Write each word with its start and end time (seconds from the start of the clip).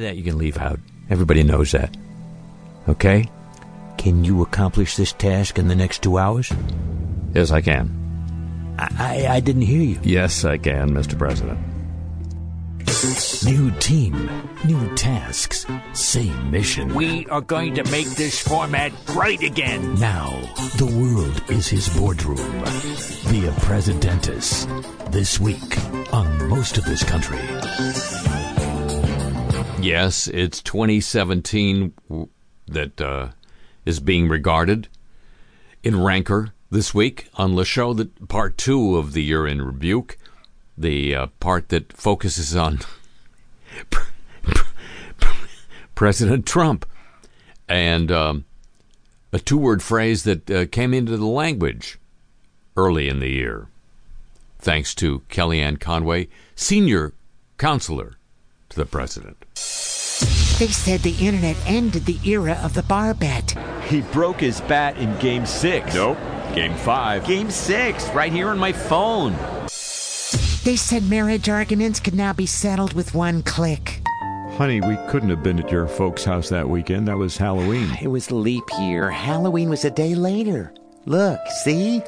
that 0.00 0.16
you 0.16 0.24
can 0.24 0.38
leave 0.38 0.58
out. 0.58 0.78
Everybody 1.08 1.42
knows 1.42 1.72
that. 1.72 1.96
Okay? 2.88 3.28
Can 3.98 4.24
you 4.24 4.42
accomplish 4.42 4.96
this 4.96 5.12
task 5.12 5.58
in 5.58 5.68
the 5.68 5.76
next 5.76 6.02
two 6.02 6.18
hours? 6.18 6.52
Yes, 7.34 7.50
I 7.50 7.60
can. 7.60 8.76
I, 8.78 8.88
I, 8.98 9.34
I 9.36 9.40
didn't 9.40 9.62
hear 9.62 9.82
you. 9.82 10.00
Yes, 10.02 10.44
I 10.44 10.58
can, 10.58 10.90
Mr. 10.90 11.18
President. 11.18 11.58
New 13.44 13.70
team, 13.78 14.30
new 14.64 14.94
tasks, 14.94 15.64
same 15.92 16.50
mission. 16.50 16.94
We 16.94 17.24
are 17.26 17.40
going 17.40 17.74
to 17.76 17.90
make 17.90 18.08
this 18.10 18.40
format 18.40 18.92
great 19.06 19.42
again. 19.42 19.94
Now, 19.94 20.30
the 20.76 20.86
world 20.86 21.42
is 21.50 21.68
his 21.68 21.88
boardroom. 21.96 22.36
Via 22.36 23.52
Presidentis. 23.52 24.66
This 25.12 25.38
week 25.40 25.78
on 26.12 26.48
most 26.48 26.78
of 26.78 26.84
this 26.84 27.02
country. 27.04 27.38
Yes, 29.82 30.28
it's 30.28 30.60
2017 30.60 31.94
that 32.68 33.00
uh, 33.00 33.28
is 33.86 33.98
being 33.98 34.28
regarded 34.28 34.88
in 35.82 36.02
rancor 36.02 36.52
this 36.70 36.92
week 36.92 37.28
on 37.34 37.56
the 37.56 37.64
show 37.64 37.94
that 37.94 38.28
part 38.28 38.58
two 38.58 38.96
of 38.96 39.14
the 39.14 39.22
year 39.22 39.46
in 39.46 39.62
rebuke, 39.62 40.18
the 40.76 41.14
uh, 41.14 41.26
part 41.40 41.70
that 41.70 41.94
focuses 41.94 42.54
on 42.54 42.80
President 45.94 46.46
Trump. 46.46 46.84
And 47.66 48.12
um, 48.12 48.44
a 49.32 49.38
two 49.38 49.58
word 49.58 49.82
phrase 49.82 50.24
that 50.24 50.50
uh, 50.50 50.66
came 50.66 50.92
into 50.92 51.16
the 51.16 51.26
language 51.26 51.98
early 52.76 53.08
in 53.08 53.20
the 53.20 53.30
year, 53.30 53.68
thanks 54.58 54.94
to 54.96 55.20
Kellyanne 55.30 55.80
Conway, 55.80 56.28
senior 56.54 57.14
counselor 57.56 58.16
to 58.70 58.76
the 58.76 58.86
president. 58.86 59.44
They 60.58 60.68
said 60.68 61.00
the 61.00 61.16
internet 61.24 61.56
ended 61.66 62.06
the 62.06 62.18
era 62.28 62.58
of 62.62 62.74
the 62.74 62.82
bar 62.82 63.14
bet. 63.14 63.56
He 63.88 64.00
broke 64.00 64.40
his 64.40 64.60
bat 64.62 64.96
in 64.98 65.16
game 65.18 65.46
six. 65.46 65.94
Nope. 65.94 66.18
Game 66.54 66.74
five. 66.74 67.26
Game 67.26 67.50
six, 67.50 68.08
right 68.10 68.32
here 68.32 68.48
on 68.48 68.58
my 68.58 68.72
phone. 68.72 69.32
They 70.64 70.76
said 70.76 71.08
marriage 71.08 71.48
arguments 71.48 72.00
could 72.00 72.14
now 72.14 72.32
be 72.32 72.44
settled 72.46 72.92
with 72.92 73.14
one 73.14 73.42
click. 73.42 74.02
Honey, 74.58 74.82
we 74.82 74.98
couldn't 75.08 75.30
have 75.30 75.42
been 75.42 75.58
at 75.58 75.70
your 75.70 75.86
folks' 75.86 76.24
house 76.24 76.50
that 76.50 76.68
weekend. 76.68 77.08
That 77.08 77.16
was 77.16 77.38
Halloween. 77.38 77.96
It 78.02 78.08
was 78.08 78.30
leap 78.30 78.64
year. 78.78 79.10
Halloween 79.10 79.70
was 79.70 79.86
a 79.86 79.90
day 79.90 80.14
later. 80.14 80.74
Look, 81.06 81.40
see? 81.62 82.00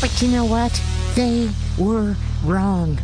But 0.00 0.20
you 0.20 0.28
know 0.28 0.44
what? 0.44 0.82
They 1.14 1.48
were 1.78 2.16
wrong. 2.44 2.98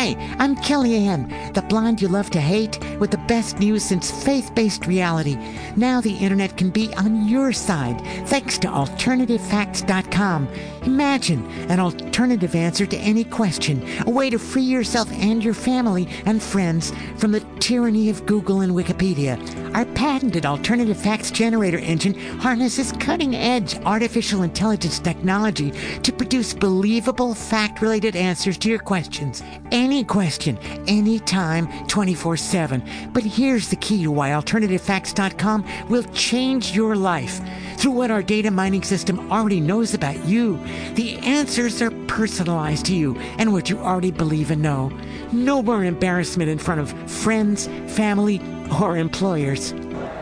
Hi, 0.00 0.14
I'm 0.38 0.54
Kellyanne, 0.54 1.52
the 1.54 1.62
blonde 1.62 2.00
you 2.00 2.06
love 2.06 2.30
to 2.30 2.40
hate, 2.40 2.78
with 3.00 3.10
the 3.10 3.24
best 3.26 3.58
news 3.58 3.82
since 3.82 4.12
faith 4.12 4.54
based 4.54 4.86
reality. 4.86 5.36
Now 5.74 6.00
the 6.00 6.16
internet 6.16 6.56
can 6.56 6.70
be 6.70 6.94
on 6.94 7.26
your 7.26 7.52
side 7.52 8.00
thanks 8.28 8.58
to 8.58 8.68
AlternativeFacts.com. 8.68 10.48
Imagine 10.84 11.44
an 11.68 11.80
alternative 11.80 12.54
answer 12.54 12.86
to 12.86 12.96
any 12.98 13.24
question, 13.24 13.84
a 14.06 14.10
way 14.10 14.30
to 14.30 14.38
free 14.38 14.62
yourself 14.62 15.10
and 15.14 15.42
your 15.42 15.52
family 15.52 16.08
and 16.26 16.40
friends 16.40 16.92
from 17.16 17.32
the 17.32 17.44
tyranny 17.58 18.08
of 18.08 18.24
Google 18.24 18.60
and 18.60 18.72
Wikipedia. 18.72 19.36
Our 19.74 19.84
patented 19.84 20.46
alternative 20.46 20.96
facts 20.96 21.30
generator 21.30 21.78
engine 21.78 22.14
harnesses 22.38 22.92
cutting 22.92 23.34
edge 23.34 23.76
artificial 23.80 24.42
intelligence 24.42 24.98
technology 24.98 25.72
to 26.02 26.12
produce 26.12 26.54
believable 26.54 27.34
fact 27.34 27.82
related 27.82 28.16
answers 28.16 28.56
to 28.58 28.70
your 28.70 28.78
questions. 28.78 29.42
Any 29.88 30.04
question, 30.04 30.58
anytime, 30.86 31.66
24 31.86 32.36
7. 32.36 32.82
But 33.14 33.22
here's 33.22 33.68
the 33.70 33.76
key 33.76 34.02
to 34.02 34.10
why 34.10 34.32
AlternativeFacts.com 34.32 35.64
will 35.88 36.02
change 36.12 36.76
your 36.76 36.94
life. 36.94 37.40
Through 37.78 37.92
what 37.92 38.10
our 38.10 38.22
data 38.22 38.50
mining 38.50 38.82
system 38.82 39.32
already 39.32 39.60
knows 39.60 39.94
about 39.94 40.22
you, 40.26 40.62
the 40.92 41.16
answers 41.20 41.80
are 41.80 41.90
personalized 42.06 42.84
to 42.84 42.94
you 42.94 43.16
and 43.38 43.50
what 43.50 43.70
you 43.70 43.78
already 43.78 44.10
believe 44.10 44.50
and 44.50 44.60
know. 44.60 44.92
No 45.32 45.62
more 45.62 45.82
embarrassment 45.82 46.50
in 46.50 46.58
front 46.58 46.82
of 46.82 47.10
friends, 47.10 47.66
family, 47.86 48.42
or 48.82 48.98
employers. 48.98 49.72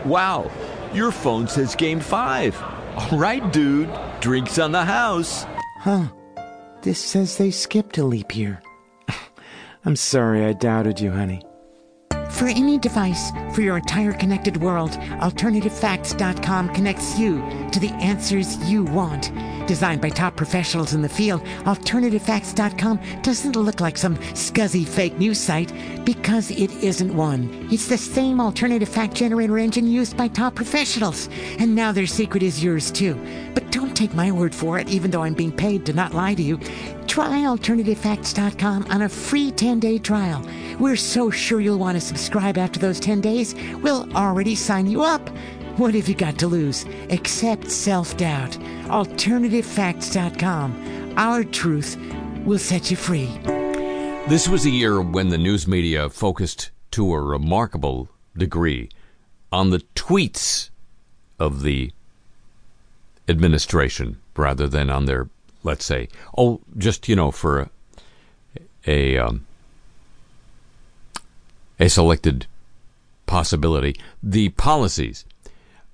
Wow, 0.05 0.49
your 0.93 1.11
phone 1.11 1.49
says 1.49 1.75
game 1.75 1.99
five. 1.99 2.57
All 2.95 3.19
right, 3.19 3.51
dude. 3.51 3.89
Drinks 4.21 4.59
on 4.59 4.71
the 4.71 4.85
house. 4.85 5.45
Huh. 5.79 6.05
This 6.83 7.03
says 7.03 7.35
they 7.35 7.51
skipped 7.51 7.97
a 7.97 8.05
leap 8.05 8.33
year. 8.33 8.61
I'm 9.87 9.95
sorry 9.95 10.43
I 10.43 10.51
doubted 10.51 10.99
you, 10.99 11.13
honey. 11.13 11.46
For 12.29 12.47
any 12.47 12.77
device 12.77 13.31
for 13.53 13.61
your 13.61 13.77
entire 13.77 14.13
connected 14.13 14.57
world, 14.57 14.91
AlternativeFacts.com 14.91 16.69
connects 16.69 17.17
you 17.17 17.37
to 17.71 17.79
the 17.79 17.91
answers 17.99 18.57
you 18.69 18.83
want. 18.83 19.31
Designed 19.67 20.01
by 20.01 20.09
top 20.09 20.35
professionals 20.35 20.93
in 20.93 21.01
the 21.01 21.09
field, 21.09 21.43
AlternativeFacts.com 21.65 22.99
doesn't 23.21 23.55
look 23.55 23.81
like 23.81 23.97
some 23.97 24.15
scuzzy 24.33 24.87
fake 24.87 25.17
news 25.17 25.39
site 25.39 25.73
because 26.05 26.51
it 26.51 26.71
isn't 26.83 27.13
one. 27.13 27.67
It's 27.71 27.87
the 27.87 27.97
same 27.97 28.39
alternative 28.39 28.87
fact 28.87 29.15
generator 29.15 29.57
engine 29.57 29.87
used 29.87 30.15
by 30.15 30.29
top 30.29 30.55
professionals, 30.55 31.27
and 31.59 31.75
now 31.75 31.91
their 31.91 32.07
secret 32.07 32.43
is 32.43 32.63
yours 32.63 32.91
too. 32.91 33.15
But 33.53 33.69
don't 33.71 33.95
take 33.95 34.13
my 34.13 34.31
word 34.31 34.55
for 34.55 34.79
it, 34.79 34.87
even 34.89 35.11
though 35.11 35.23
I'm 35.23 35.33
being 35.33 35.51
paid 35.51 35.85
to 35.87 35.93
not 35.93 36.13
lie 36.13 36.35
to 36.35 36.41
you. 36.41 36.59
Try 37.07 37.39
AlternativeFacts.com 37.39 38.87
on 38.89 39.01
a 39.01 39.09
free 39.09 39.51
10 39.51 39.79
day 39.79 39.97
trial. 39.97 40.45
We're 40.79 40.95
so 40.95 41.31
sure 41.31 41.59
you'll 41.59 41.79
want 41.79 41.95
to 41.95 42.01
subscribe 42.01 42.55
after 42.57 42.79
those 42.79 42.99
10 42.99 43.21
days, 43.21 43.55
we'll 43.81 44.07
already 44.15 44.53
sign 44.53 44.85
you 44.85 45.01
up. 45.01 45.27
What 45.77 45.95
have 45.95 46.07
you 46.07 46.13
got 46.13 46.37
to 46.39 46.47
lose? 46.47 46.85
Except 47.09 47.71
self 47.71 48.15
doubt. 48.17 48.51
AlternativeFacts.com. 48.87 51.13
Our 51.17 51.43
truth 51.43 51.97
will 52.45 52.59
set 52.59 52.91
you 52.91 52.97
free. 52.97 53.27
This 54.27 54.47
was 54.47 54.65
a 54.65 54.69
year 54.69 55.01
when 55.01 55.29
the 55.29 55.37
news 55.37 55.67
media 55.67 56.09
focused 56.09 56.69
to 56.91 57.13
a 57.13 57.21
remarkable 57.21 58.09
degree 58.35 58.89
on 59.51 59.71
the 59.71 59.79
tweets 59.95 60.69
of 61.39 61.63
the 61.63 61.91
administration 63.27 64.17
rather 64.35 64.67
than 64.67 64.91
on 64.91 65.05
their, 65.05 65.27
let's 65.63 65.85
say, 65.85 66.07
oh, 66.37 66.61
just, 66.77 67.09
you 67.09 67.15
know, 67.15 67.31
for 67.31 67.61
a, 67.61 67.69
a, 68.85 69.17
um, 69.17 69.46
a 71.79 71.89
selected 71.89 72.47
possibility, 73.25 73.95
the 74.23 74.49
policies. 74.49 75.25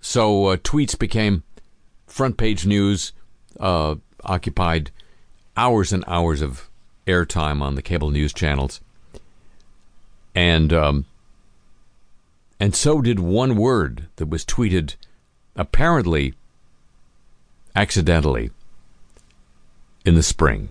So 0.01 0.47
uh, 0.47 0.57
tweets 0.57 0.97
became 0.97 1.43
front 2.07 2.37
page 2.37 2.65
news, 2.65 3.11
uh, 3.59 3.95
occupied 4.23 4.91
hours 5.57 5.91
and 5.91 6.03
hours 6.07 6.41
of 6.41 6.69
airtime 7.07 7.61
on 7.61 7.75
the 7.75 7.81
cable 7.81 8.11
news 8.11 8.33
channels, 8.33 8.79
and 10.33 10.71
um, 10.71 11.05
and 12.59 12.75
so 12.75 13.01
did 13.01 13.19
one 13.19 13.55
word 13.55 14.07
that 14.15 14.29
was 14.29 14.45
tweeted, 14.45 14.95
apparently 15.55 16.33
accidentally, 17.75 18.51
in 20.05 20.15
the 20.15 20.23
spring. 20.23 20.69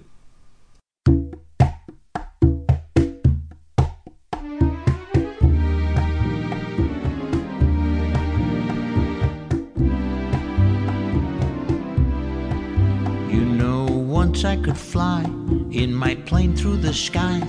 I 14.53 14.57
could 14.57 14.77
fly 14.77 15.23
in 15.71 15.95
my 15.95 16.15
plane 16.15 16.55
through 16.55 16.77
the 16.77 16.93
sky 16.93 17.41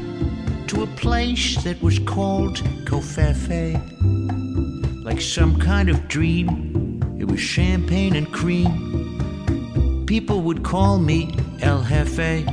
to 0.67 0.83
a 0.83 0.87
place 0.95 1.61
that 1.65 1.81
was 1.81 1.99
called 1.99 2.59
Covfefe. 2.85 3.75
Like 5.03 5.19
some 5.19 5.59
kind 5.59 5.89
of 5.89 6.07
dream, 6.07 7.01
it 7.19 7.25
was 7.25 7.41
champagne 7.41 8.15
and 8.15 8.31
cream. 8.31 10.05
People 10.07 10.43
would 10.43 10.63
call 10.63 10.97
me 10.97 11.35
El 11.61 11.83
Jefe. 11.83 12.45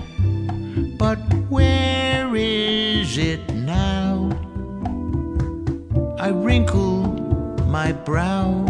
But 0.99 1.21
where 1.49 2.35
is 2.35 3.19
it 3.19 3.55
now? 3.55 4.31
I 6.19 6.31
wrinkle 6.31 7.03
my 7.69 7.93
brow, 7.93 8.65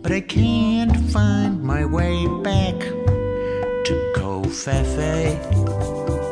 but 0.00 0.12
I 0.12 0.20
can't 0.20 0.96
find 1.10 1.60
my 1.60 1.84
way 1.84 2.28
back 2.44 3.03
to 3.84 4.12
Covfefe. 4.16 6.23